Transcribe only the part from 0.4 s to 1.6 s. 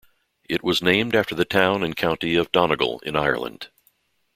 It was named after the